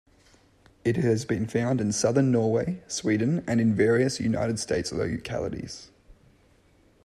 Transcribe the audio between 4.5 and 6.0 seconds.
States localities.